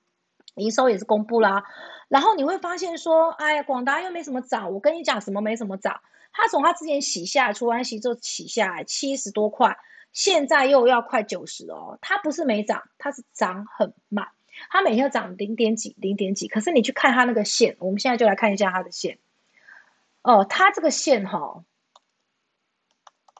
[0.56, 1.62] 营收也是公布啦，
[2.08, 4.72] 然后你会发现说，哎呀，广达又没什么涨。
[4.72, 6.00] 我跟你讲，什么没什么涨？
[6.32, 9.78] 它从它之前洗下出，完息之后洗下来七十多块，
[10.12, 11.96] 现在又要快九十哦。
[12.02, 14.26] 它不是没涨，它是涨很慢。
[14.68, 16.48] 它每天涨零点几，零点几。
[16.48, 19.18] 可是你去看它那个线，我们现在就来看一下它的线。
[20.22, 21.64] 哦，它这个线哈，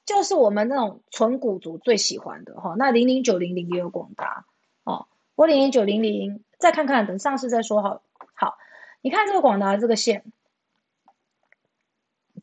[0.07, 2.75] 就是我们那种纯股族最喜欢的哈。
[2.79, 4.47] 那零零九零零也有广达
[4.85, 6.43] 哦，我零零九零零。
[6.61, 8.03] 再看看，等上市再说好。
[8.35, 8.59] 好，
[9.01, 10.31] 你看这个广达这个线，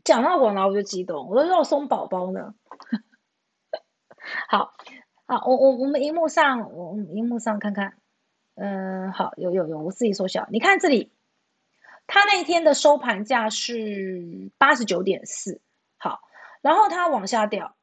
[0.03, 2.55] 讲到广达我就激动，我都要松宝宝呢。
[4.49, 4.73] 好，
[5.27, 7.99] 好，我我我们荧幕上，我荧幕上看看，
[8.59, 10.47] 嗯，好，有有有，我自己缩小。
[10.51, 11.11] 你看这里，
[12.07, 15.61] 它那一天的收盘价是八十九点四，
[15.97, 16.19] 好，
[16.61, 17.75] 然后它往下掉，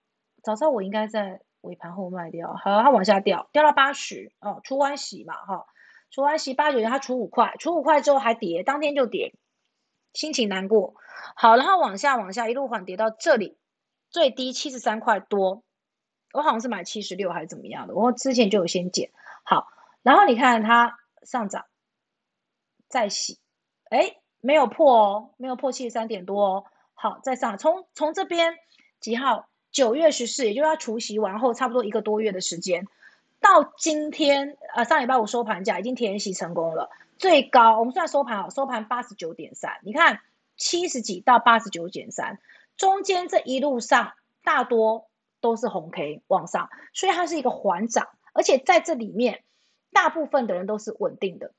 [0.43, 5.67] 早上我应该在尾盘后卖掉，好，它往下掉，掉到八十，哦，除完洗嘛，哈。
[6.11, 9.35] 除完息八九元，它除五块，除五块之后还跌，当天就跌，
[10.13, 10.95] 心情难过。
[11.35, 13.59] 好，然后往下往下一路缓跌到这里，
[14.11, 15.65] 最低七十三块多，
[16.33, 19.11] 我好像是买七十六还是怎么样的，我之前就有先减。
[19.43, 19.67] 好，
[20.05, 21.65] 然后你看它上涨，
[22.89, 23.41] 再洗，
[23.91, 26.65] 哎，没有破哦，没有破七十三点多哦。
[26.93, 28.55] 好，再上，从从这边
[29.01, 29.49] 几号？
[29.73, 32.87] 九月十四，也就是它除夕完后差不多一个多月的时间。
[33.41, 36.89] 到今天，呃，上礼拜五收盘价已经填息成功了，
[37.19, 40.21] 最高我们算收盘哦，收盘八十九点三，你看
[40.57, 42.39] 七十几到八十九点三，
[42.77, 44.13] 中间这一路上
[44.45, 45.09] 大多
[45.41, 49.43] 都是红 K 往上，所以它是一个缓涨，而且在这里面
[49.95, 51.55] 大部分的人都是稳定的。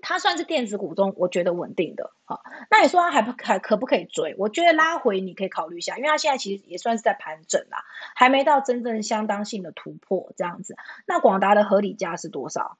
[0.00, 4.34] 它算是电子股中我觉得稳定的，好，那你说它还不还可不可以追？
[4.36, 7.84] 我觉得拉回你可以考虑一下，因为它现在其实也算是在盘整啦，
[8.14, 10.76] 还没到真正相当性的突破这样子。
[11.06, 12.76] 那广达的合理价是多少？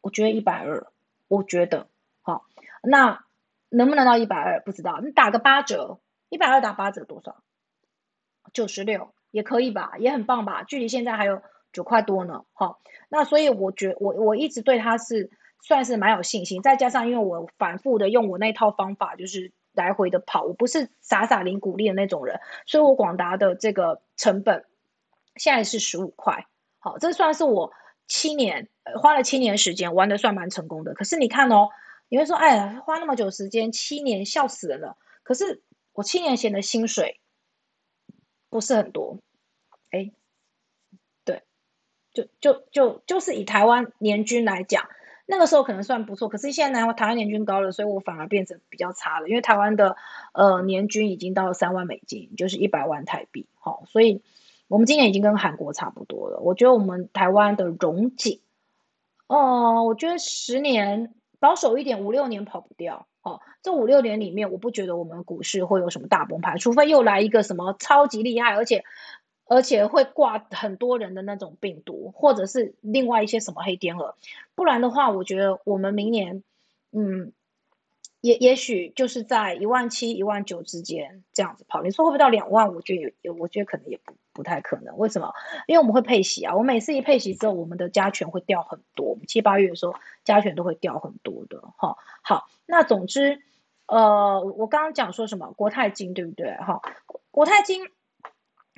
[0.00, 0.86] 我觉得一百二，
[1.26, 1.88] 我觉得
[2.22, 2.46] 好，
[2.82, 3.24] 那
[3.68, 4.60] 能不能到一百二？
[4.60, 7.42] 不知道，你打个八折，一百二打八折多少？
[8.52, 9.12] 九十六。
[9.32, 11.42] 也可以吧，也很棒吧，距离现在还有
[11.76, 24.64] 九块多呢，好，那所以我觉我我一直对它是算是蛮有信心，再加上因为我反复的用我那套方法，就是来回的跑，我不是傻傻领股利的那种人，所以我广达的这个成本
[25.34, 26.46] 现在是十五块，
[26.78, 27.72] 好，这算是我
[28.08, 28.68] 七年
[29.02, 31.68] 花了七年时间玩的算蛮成功的，可是你看哦。
[32.08, 34.96] 你会说，哎呀，花那么久时间，七年笑死人了。
[35.24, 35.60] 可是
[35.92, 37.18] 我七年前的薪水
[38.48, 39.18] 不是很多，
[39.90, 40.12] 哎，
[42.16, 44.88] 就就就就是以台湾年均来讲，
[45.26, 46.28] 那个时候可能算不错。
[46.28, 49.28] 可是现在呢，台湾年均高了，所以我反而变成比较差了。
[49.28, 49.96] 因为台湾的
[50.32, 53.46] 呃年均已经到了三万美金，就是一百万台币。
[53.60, 54.22] 好，所以
[54.68, 56.38] 我们今年已经跟韩国差不多了。
[56.38, 58.40] 我觉得我们台湾的荣景，
[59.26, 61.12] 哦，我觉得十年。
[61.38, 63.06] 保守一点，五六年跑不掉。
[63.20, 68.84] 哦，这五六年里面，我不觉得我们股市会有什么大崩盘，除非又来一个什么超级厉害，而且
[69.46, 74.14] 而且会挂很多人的那种病毒，或者是另外一些什么黑天鹅，
[74.54, 76.42] 不然的话，我觉得我们明年，
[76.92, 77.32] 嗯。
[78.22, 81.80] 也也许就是在一万七、一万九之间这样子跑。
[81.82, 82.74] 你说会不会到两万？
[82.74, 84.96] 我觉得有，我觉得可能也不不太可能。
[84.98, 85.32] 为什么？
[85.68, 86.56] 因为我们会配息啊。
[86.56, 89.16] 我每次一配息之后，我们的加权会掉很多。
[89.28, 91.60] 七八月的时候，加权都会掉很多的。
[91.76, 93.40] 哈，好，那总之，
[93.86, 95.52] 呃，我刚刚讲说什么？
[95.52, 96.50] 国泰金对不对？
[96.56, 96.80] 哈，
[97.30, 97.88] 国泰金，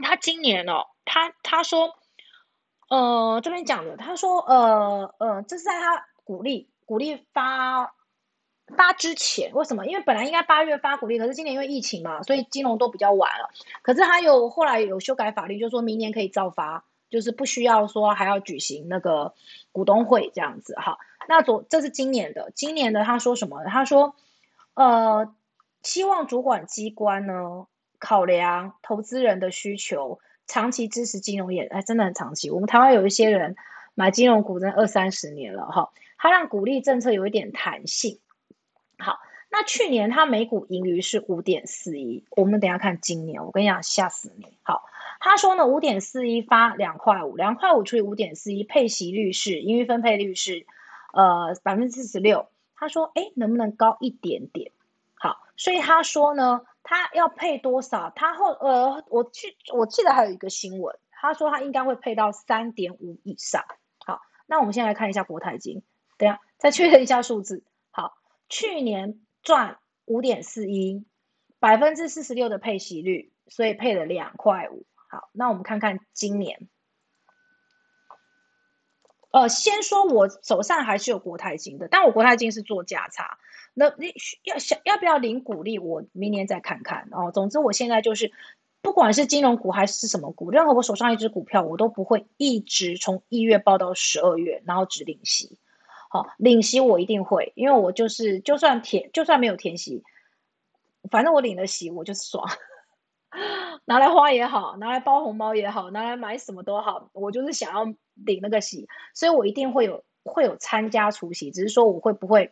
[0.03, 1.95] 他今年哦，他他说，
[2.91, 7.95] 呃，这边讲的，他说，呃呃，这是在他鼓励鼓励发。
[8.77, 9.87] 发之前为什么？
[9.87, 13.49] 因为本来应该八月发鼓励，可是今年因为疫情嘛，所以金融都比较晚了。
[13.81, 19.33] 可是他有后来有修改法律，就说明年可以照发，就是不需要说还要举行那个
[19.73, 20.99] 股东会这样子哈。
[21.27, 23.65] 那昨这是今年的，今年的他说什么？
[23.65, 24.15] 他说，
[24.75, 25.35] 呃，
[25.83, 27.67] 希望主管机关呢
[27.99, 32.51] 考量投资人的需求，长期支持金融业，哎，真的很长期。
[32.51, 33.57] 我们台湾有一些人
[33.95, 35.91] 买金融股，真二三十年了哈。
[36.17, 38.19] 他让股利政策有一点弹性。
[38.99, 44.59] 好，那去年它每股盈余是五点四一，我们等下看今年，我跟你讲吓死你。
[44.63, 44.83] 好，
[45.21, 50.67] 他说呢五点四一发两块五，两块五除以五点四一，配息率是盈余分配率是
[51.13, 52.49] 呃百分之四十六。
[52.75, 54.73] 他说哎能不能高一点点？
[55.15, 58.11] 好，所以他说呢他要配多少？
[58.17, 63.63] 他后呃我去我记得还有一个新闻，他说他应该会配到三点五以上。
[64.07, 65.83] 好，那我们先来看一下国泰金，
[66.17, 67.63] 等下再确认一下数字。
[67.91, 68.15] 好
[68.49, 71.05] 去年赚五点四一，
[71.59, 74.87] 百分之四十六的配息率，所以配了两块五。
[75.11, 76.71] 好，那我们看看今年。
[79.31, 83.37] 呃，先说我手上还是有国泰金的，但我国泰金是做价差。
[83.79, 84.13] 那你
[84.43, 87.31] 要想要不要领股利，我明年再看看哦。
[87.33, 88.33] 总之，我现在就是，
[88.83, 95.59] 不管是金融股还是什么股，任何我手上一只股票，我都不会一直从一月报到十二月，然后只领息。
[96.11, 100.03] 好，领息我一定会，因为我就是就算填就算没有填息，
[101.11, 102.49] 反正我领了息我就爽，
[103.85, 112.51] 拿来花也好，拿来包红包也好，拿来买什么都好，我就是想要领那个息，所以我一定会有会有参加除息，只是说我会不会，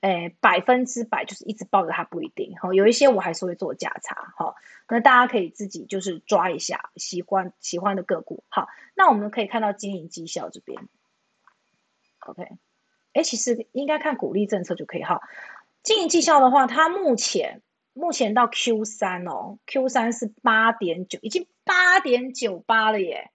[0.00, 4.56] 诶百分之百就是一直抱着它不一定，好有一些我还是会做价差，好，
[4.88, 10.88] 那大家可以自己就是抓一下喜欢喜欢的个股，好，那我们可以看到经营绩效这边
[12.20, 12.48] ，OK。
[13.12, 15.20] 哎，其实应该看鼓励政策就可以哈。
[15.82, 17.60] 经营绩效的话，它目前
[17.92, 23.32] 目前到 Q 三哦，Q 三是八点九，已经八点九八了耶。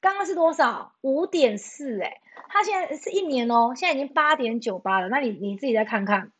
[0.00, 0.94] 刚刚是多少？
[1.00, 5.08] 五点四哎，它现在是一年哦，现在已经八点九八了。
[5.08, 6.32] 那你你自己再看看，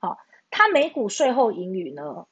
[0.00, 0.18] 好，
[0.50, 2.26] 它每股税后盈余呢？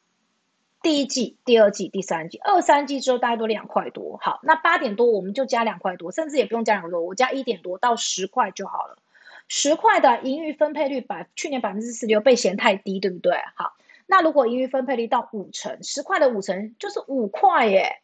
[0.82, 4.18] 第一季、第二季、第三季，二三季之后大概都两块多。
[4.20, 8.98] 好，那八点多我们就加两块多，甚至也不用加两块多，我加一点多到十块就好了。
[9.46, 13.36] 十块的盈余分配率百去年百分之四六被嫌太低，对不对？
[13.54, 13.74] 好，
[14.06, 18.01] 那如果盈余分配率到五成，十块的五成就是五块耶，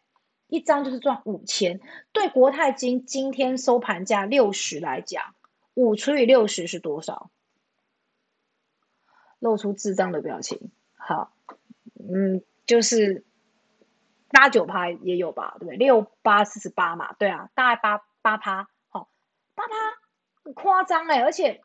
[0.49, 1.81] 一张就是赚五千。
[2.13, 5.35] 对国泰金今天收盘价六十来讲，
[5.75, 7.31] 五除以六十是多少？
[9.39, 10.71] 露出智障的表情。
[10.97, 11.33] 好，
[11.95, 12.43] 嗯。
[12.69, 13.25] 就是
[14.29, 15.77] 八九趴也有吧，对不对？
[15.79, 19.09] 六八四十八嘛，对啊，大概八八趴，好，
[19.55, 19.75] 八趴
[20.45, 21.63] 很夸张哎，而且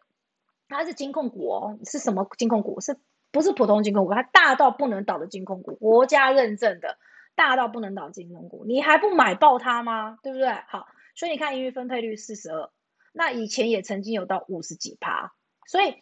[0.69, 2.79] 它是金控股哦，是什么金控股？
[2.79, 2.97] 是
[3.31, 4.13] 不是普通金控股？
[4.13, 6.97] 它大到不能倒的金控股，国家认证的，
[7.35, 10.19] 大到不能倒金融股，你还不买爆它吗？
[10.23, 10.51] 对不对？
[10.67, 12.69] 好，所以你看盈余分配率四十二，
[13.11, 15.33] 那以前也曾经有到五十几趴，
[15.65, 15.95] 所以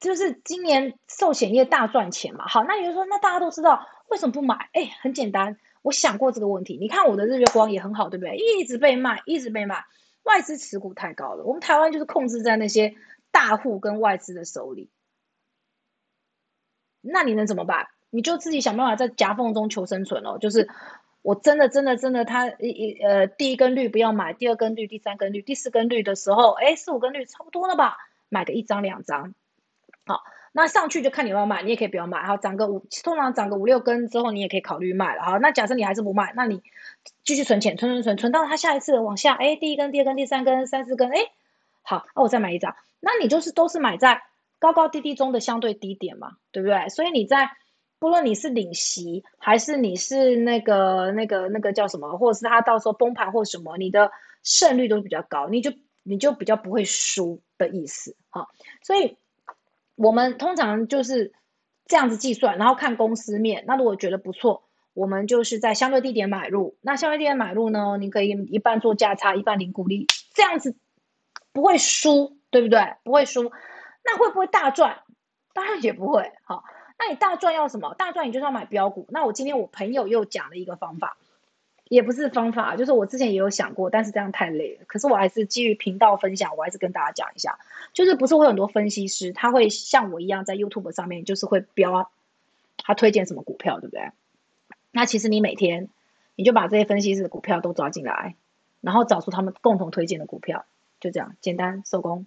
[0.00, 2.46] 就是今年寿险业大赚钱嘛。
[2.48, 3.86] 好，那你就说，那大家都知道。
[4.08, 4.68] 为什么不买？
[4.74, 6.76] 哎，很简单，我想过这个问题。
[6.76, 8.36] 你看我的日月光也很好，对不对？
[8.36, 9.86] 一直被卖，一直被卖，
[10.22, 11.44] 外资持股太高了。
[11.44, 12.94] 我们台湾就是控制在那些
[13.30, 14.90] 大户跟外资的手里，
[17.00, 17.88] 那你能怎么办？
[18.12, 20.38] 你就自己想办法在夹缝中求生存哦。
[20.38, 20.68] 就是
[21.22, 27.96] 我真的真的真的，它一一呃第一根绿不要买，第二根绿，第三根绿，第四根绿的时候，哎四五根绿差不多了吧？
[28.28, 29.34] 买个一张两张，
[30.06, 30.22] 好。
[30.54, 32.22] 那上去就看你要不要买，你也可以不要买。
[32.24, 35.22] 好，涨个五，通常涨个五六根之后，你也可以考虑卖了。
[35.22, 36.62] 好，那假设你还是不卖，那你
[37.24, 41.30] 继续存钱，存存存，存到它下一次往下，哎，第一根、第二根、第三根、三四根，哎，
[41.80, 42.76] 好，那我再买一张。
[43.00, 44.24] 那你就是都是买在
[44.58, 46.86] 高高低低中的相对低点嘛，对不对？
[46.90, 47.50] 所以你在
[48.02, 54.10] 不论你是领息，还是你是那个那个那个叫什么，或者是它到时候崩盘或什么，你的
[54.42, 55.70] 胜率都比较高，你就
[56.02, 58.16] 你就比较不会输的意思。
[58.30, 58.48] 哈，
[58.82, 59.16] 所以。
[59.94, 61.32] 我们通常就是
[61.86, 63.62] 这样子计算，然后看公司面。
[63.68, 66.76] 那如果觉得不错，我们就是在相对低点买入。
[66.80, 70.74] 那相对低点买入呢，你可以一半做价差，一半领股利，这样子
[71.52, 72.80] 不会输，对不对？
[73.04, 73.52] 不会输。
[74.02, 75.02] 那会不会大赚？
[75.52, 76.32] 当然也不会。
[76.44, 76.64] 哈，
[77.04, 77.94] 那你大赚要什么？
[77.94, 79.06] 大赚你就是要买标股。
[79.10, 81.16] 那我今天我朋友又讲了一个方法。
[81.88, 84.84] 也不是方法，就是我之前也有想过，但是这样太累了。
[84.86, 87.58] 可是我还是基于频道分享，我还是跟大家讲一下，
[87.92, 92.10] 就是不是会很多分析师，他会像我一样在 YouTube 上面，就是会标
[92.78, 94.10] 他推荐什么股票，对不对？
[94.90, 95.90] 那其实你每天
[96.34, 98.36] 你就把这些分析师的股票都抓进来，
[98.80, 100.64] 然后找出他们共同推荐的股票，
[100.98, 102.26] 就这样简单收工。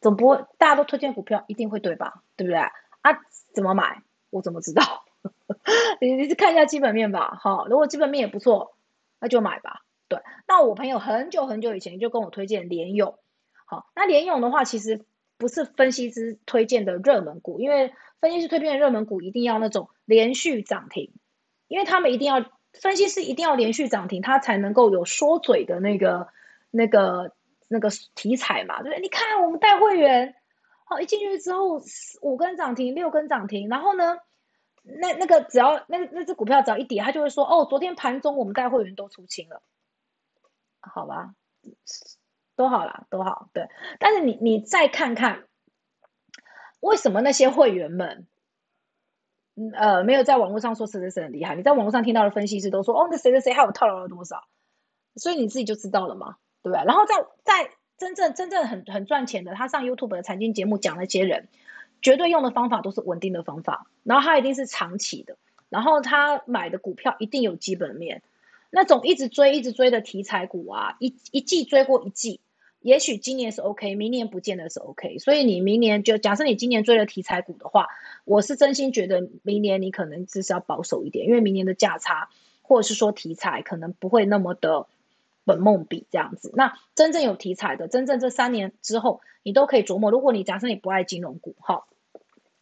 [0.00, 2.22] 总不会大家都推荐股票一定会对吧？
[2.34, 2.60] 对不对？
[3.02, 3.18] 啊，
[3.54, 4.02] 怎么买？
[4.30, 5.04] 我怎么知道？
[6.00, 8.74] 你你是看一下基本面吧，好，如果基本面也不错，
[9.18, 9.82] 那就买吧。
[10.08, 13.18] 对，那我朋友很久很久以前就跟我推荐联勇，
[13.64, 15.04] 好，那联勇的话其实
[15.38, 21.12] 不是分析师推荐的热门股，因为分析师推荐的热门股一定要那种连续涨停，
[21.68, 26.28] 因为他们一定要分析师一定要连续涨停，他才能够有说嘴的那个
[26.70, 27.32] 那个
[27.68, 29.00] 那个题材嘛，对不对？
[29.00, 30.34] 你看我们带会员，
[30.90, 31.80] 好，一进去之后
[32.20, 34.18] 五根涨停，六根涨停，然后呢？
[34.82, 39.62] 那那个只要那那只股票只要一跌，他就会说哦，昨天盘中我们带会员都出清了，
[40.80, 41.34] 好吧，
[42.56, 43.68] 都好了，都好，对。
[43.98, 45.44] 但是你你再看看，
[46.80, 48.26] 为什么那些会员们，
[49.74, 51.54] 呃，没有在网络上说谁谁谁很厉害？
[51.54, 54.42] 你在网络上听到的分析师都说哦，那谁谁谁还有套牢了多少？
[55.14, 56.82] 所以你自己就知道了嘛，对不对？
[56.86, 61.46] 然后在在真正真正很很赚钱的，他上 YouTube 的财经节目讲那些人。
[62.02, 65.36] 绝对用的方法都是稳定的方法，然后他一定是长期的，
[65.68, 68.22] 然后他买的股票一定有基本面，
[68.70, 72.40] 那种一直追一直追的题材股啊，一一季追过一季，
[72.80, 77.88] 也许今年是 OK，明年不见得是 OK，所以你明年就假设你今年追了题材股的话，
[78.24, 82.30] 我是真心觉得明年你可能至少要保守一点，因为明年的价差
[82.62, 84.86] 或者是说题材可能不会那么的
[85.44, 91.86] 本梦比这样子，那真正有题材的，真正这三年之后你都可以琢磨，如果你假设你不爱金融股，哈。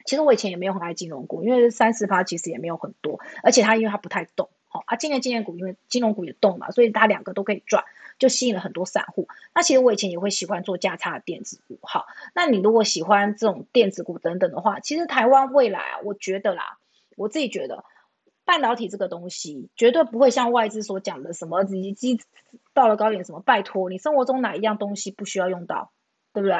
[0.04, 7.84] 其实我以前也没有很爱金融股，因为三十趴其实也没有很多，而且它因为它不太动，好啊，今年今年股因为金融股也动嘛，所以它两个都可以赚，
[8.18, 9.28] 就吸引了很多散户。
[9.54, 16.78] 那其实我以前也会喜欢做价差的电子股，好，那你如果喜欢这种电子股等等的话，其实台湾未来啊，我觉得啦，
[17.18, 17.84] 我自己觉得
[18.48, 22.18] 半导体这个东西绝对不会像外资所讲的什么已经
[22.72, 25.92] 到了高点什么，拜托你生活中哪一样东西不需要用到，
[26.32, 26.56] 对不对？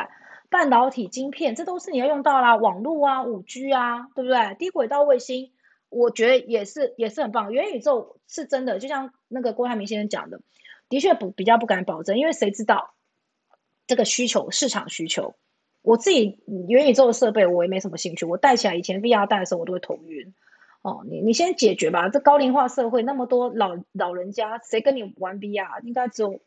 [0.51, 4.55] 半导体晶片，这都是你要用到啦，网络啊，五 G 啊，对不对？
[4.59, 5.51] 低轨道卫星，
[5.89, 7.55] 我觉得也是也是很棒。
[7.55, 10.43] 元宇宙是真的，就像那个郭台铭先生讲的，
[10.91, 12.93] 的确不比较不敢保证，因为谁知道
[13.87, 15.37] 这个需求市场需求。
[15.81, 20.35] 我自己元宇宙的设备我也没什么兴趣，我戴起来以前 VR 戴的时候我都会头晕。
[20.83, 25.83] 哦，你你先解决吧，这高龄化社会那么多老老人家，谁跟你玩 VR？
[25.83, 26.41] 应该只有。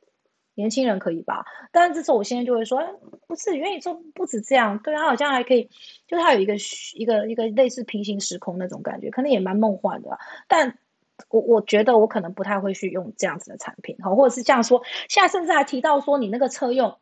[0.53, 1.45] 年轻人可以吧？
[1.71, 2.83] 但是这时候我现在就会说，
[3.25, 5.69] 不是元宇宙不止这样，对，它好像还可以，
[6.05, 6.55] 就是它有一个
[6.93, 10.19] 一个一个类似平行时空那种感觉，可能也蛮梦幻的。
[10.49, 10.77] 但
[11.29, 14.83] 我我觉得我可能不太会去用这样子的产品，好，或者是这样说。
[15.07, 16.97] 现在甚至还提到说，你那个车用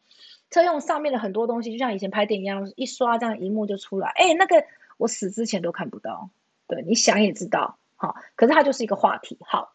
[0.52, 4.10] 车用上面的很多东西，就像以前拍电影一样，一刷这样荧幕就出来。
[4.10, 4.64] 哎，那个
[4.98, 6.30] 我死之前都看不到，
[6.70, 9.38] 对，你想也知道，好，可是它就是一个话题。
[9.42, 9.74] 好，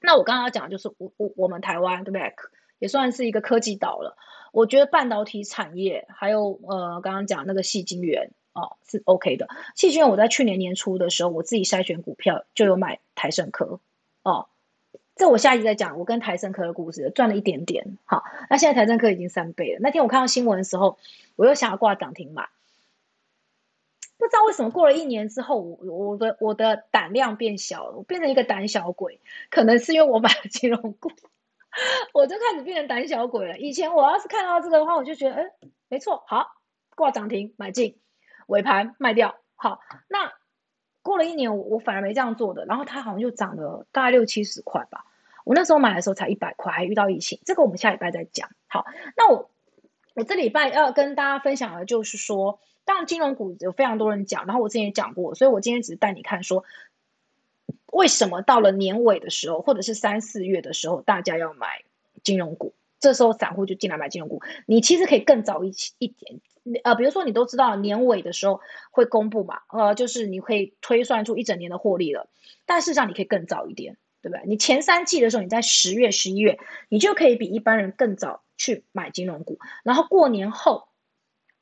[0.00, 2.32] 那我刚刚讲就是我我我们台湾对不对？
[2.78, 4.18] 也算是一个科技岛了。
[4.52, 9.48] 我觉得半导体产业还有呃，刚刚讲那个细晶圆哦，是 OK 的。
[9.74, 13.80] 细晶圆我在去年年初的时候，我自己筛选股票就有买台盛科
[14.22, 14.48] 哦。
[15.14, 17.96] 这我下一集再讲，我跟台盛科的故事，赚了一点点。
[18.04, 19.78] 好，那现在台盛科已经三倍了。
[19.80, 20.98] 那天我看到新闻的时候，
[21.36, 22.46] 我又想要挂涨停买。
[24.18, 29.20] 不知道为什么过了一年之后，我我的我的胆量变小了，我变成一个胆小鬼。
[29.50, 31.10] 可能是因为我买了金融股，
[32.14, 33.58] 我就开始变成胆小鬼了。
[33.58, 35.50] 以前我要是看到这个的话，我就觉得，哎，
[35.88, 36.46] 没错，好，
[36.94, 37.98] 挂涨停买进，
[38.46, 39.36] 尾盘卖掉。
[39.54, 40.32] 好，那
[41.02, 42.64] 过了一年，我我反而没这样做的。
[42.64, 45.04] 然后它好像就涨了大概六七十块吧。
[45.44, 47.38] 我那时候买的时候才一百块，还遇到疫情。
[47.44, 48.48] 这个我们下礼拜再讲。
[48.66, 49.50] 好，那我
[50.14, 52.58] 我这礼拜要跟大家分享的就是说。
[52.86, 56.64] 当然，金融股有非常多人讲，然后我之前也讲过，所以我今天只是带你看说，
[57.92, 61.82] 为什么到了年尾的时候，或者是三四月的时候，大家要买
[62.22, 64.40] 金融股，这时候散户就进来买金融股。
[64.66, 66.40] 你其实可以更早一一点，
[66.84, 68.60] 呃，比如说你都知道年尾的时候
[68.92, 72.28] 会公布嘛，呃，就是你可以推算出一整年的获利了，
[72.66, 74.46] 但事实上你可以更早一点，对不对？
[74.46, 80.86] 你前三季的时候，你在十月、十一月，你就可以比一般人更早去买金融股，然后过年后。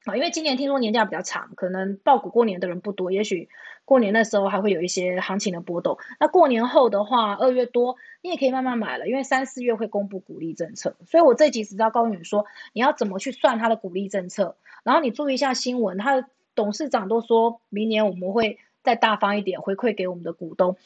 [0.05, 3.49] 啊，因为今年听说年假比较长，可能报股过年的人不多，也许
[3.87, 5.97] 过年的时候还会有一些行情的波动。
[6.21, 10.95] 那过年后的话，二月多你也可以慢慢买了，因为三四月会公布股利政策。
[11.07, 12.45] 所以我这集只要告诉你说，
[12.75, 20.77] 你要怎么去算它的股利政策，然后你注意一下新闻，他的董事长都说明年我们会再大方一点回馈给我们的股东。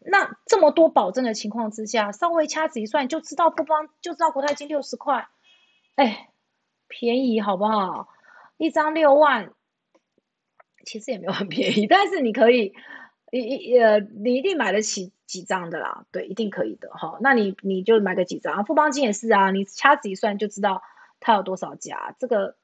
[0.00, 5.28] 那这么多保证的情况之下，稍微掐指一算就知道不帮就知道国泰金六十块，
[5.94, 6.28] 哎，
[6.88, 8.08] 便宜好不好？
[8.58, 9.52] 一张六万，
[10.84, 12.74] 其实也没有很便宜， 但是你可以，
[13.30, 17.18] 一一呃，你一定买得起几张的啦，对，一定可以的哈。
[17.20, 20.82] 那你你就买个几张，富邦金也是啊，你掐指一算就知道
[21.20, 22.56] 它有多少家，这个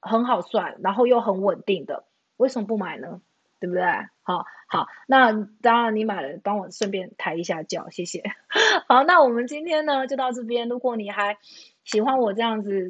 [0.00, 2.04] 很好算，然后又很稳定的，
[2.36, 3.20] 为什么不买呢？
[3.60, 3.84] 对不对？
[4.22, 8.24] 好，好，那当然你买了，帮我顺便抬一下脚，谢谢。
[8.88, 11.38] 好，那我们今天呢就到这边，如果你还。
[11.90, 12.88] 喜欢我这样子，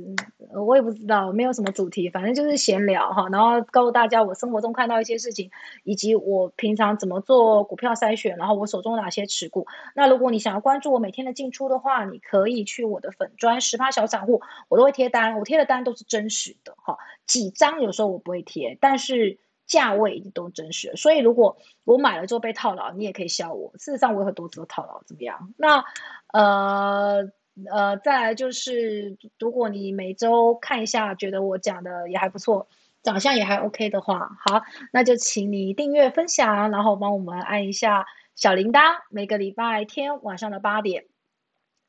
[0.55, 3.26] 我也不知道，没有什么主题，反正就是闲聊哈。
[3.30, 5.51] 然后告诉大家我生活中看到一些事情，
[5.84, 9.66] 以及我平常怎么做股票筛选，然后我手中哪些持股。
[9.94, 16.98] 那如果你想要关注我每天的进出的话，你可以去我的粉砖十趴小散户，我都会贴单，我贴的单都是真实的哈。
[17.26, 20.94] 几张有时候我不会贴，但是价位都真实。
[20.96, 23.72] 所以如果我买了之后被套牢，你也可以笑我。
[23.78, 25.55] 事实上我有很多次都套牢，怎么样？
[25.57, 25.82] 那
[26.34, 27.30] 呃。
[27.71, 32.69] 呃，再来就是，如果你每周看一下，觉得我讲的也还不错，
[33.03, 38.81] 长相也还 OK 的话，好，那就请你订阅、分享，然后帮我们按一下小铃铛。
[39.11, 41.07] 每个礼拜天晚上的八点，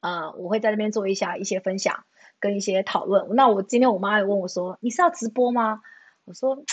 [0.02, 2.04] 呃，我会在那边做一下一些分享
[2.40, 3.28] 跟一些讨论。
[3.36, 5.82] 那我今天我妈也问我说：“你是要直播吗？”
[6.26, 6.64] 我说：“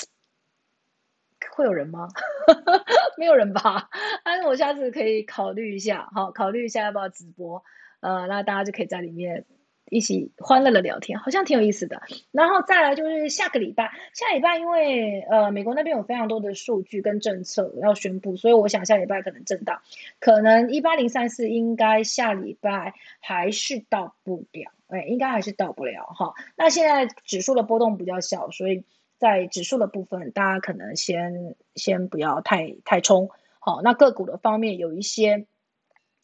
[1.53, 2.09] 会有人吗？
[3.19, 3.91] 没有人吧？
[4.25, 7.63] 但 是我下次可以考虑一下，好，考虑一下要不要直播。”
[8.01, 9.45] 呃，那大家就可以在里面
[9.91, 12.03] 一起欢乐的聊天，好像挺有意思的。
[12.31, 19.81] 然后再来就是下个礼拜，下礼拜因为呃美国那边有非常多的数据跟政策要宣布，所以我想下礼拜可能震荡，
[20.21, 26.35] 可能一八零三四应该下礼拜还是到不了，哎，应该还是到不了哈。
[26.55, 28.85] 那现在指数的波动比较小，所以
[29.17, 33.31] 在指数的部分，大家可能先先不要太太冲。
[33.59, 35.47] 好，那个股的方面有一些。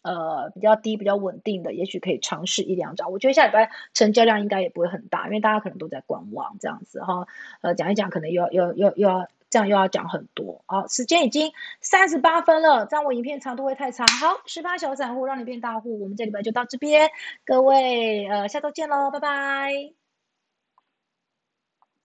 [0.05, 3.11] 呃，比较低、比较稳定的，也许可以尝试一两张。
[3.11, 7.27] 我觉得下礼拜成交量应该也不会很大，因为大家可能都在观望这样子哈。
[7.63, 10.63] 呃，讲一讲，可能又要、又、又、又要这样，又要讲很多。
[10.67, 11.51] 好，时间已经
[11.81, 14.07] 三十八分了，这样我影片长度会太长。
[14.07, 17.11] 好，十八小散户让你变大户，我们这礼拜就到这边，
[17.47, 20.04] 各位呃，下周见喽，拜拜。